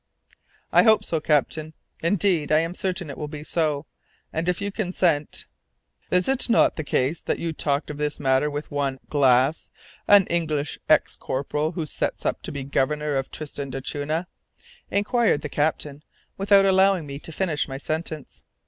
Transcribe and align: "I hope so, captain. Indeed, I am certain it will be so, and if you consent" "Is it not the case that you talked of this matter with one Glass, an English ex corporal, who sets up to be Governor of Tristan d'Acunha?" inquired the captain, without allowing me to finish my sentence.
"I 0.71 0.81
hope 0.81 1.03
so, 1.03 1.19
captain. 1.19 1.75
Indeed, 2.01 2.51
I 2.51 2.57
am 2.61 2.73
certain 2.73 3.11
it 3.11 3.19
will 3.19 3.27
be 3.27 3.43
so, 3.43 3.85
and 4.33 4.49
if 4.49 4.59
you 4.59 4.71
consent" 4.71 5.45
"Is 6.09 6.27
it 6.27 6.49
not 6.49 6.75
the 6.75 6.83
case 6.83 7.21
that 7.21 7.37
you 7.37 7.53
talked 7.53 7.91
of 7.91 7.99
this 7.99 8.19
matter 8.19 8.49
with 8.49 8.71
one 8.71 8.99
Glass, 9.11 9.69
an 10.07 10.25
English 10.25 10.79
ex 10.89 11.15
corporal, 11.15 11.73
who 11.73 11.85
sets 11.85 12.25
up 12.25 12.41
to 12.41 12.51
be 12.51 12.63
Governor 12.63 13.15
of 13.15 13.29
Tristan 13.29 13.69
d'Acunha?" 13.69 14.25
inquired 14.89 15.41
the 15.43 15.49
captain, 15.49 16.01
without 16.35 16.65
allowing 16.65 17.05
me 17.05 17.19
to 17.19 17.31
finish 17.31 17.67
my 17.67 17.77
sentence. 17.77 18.43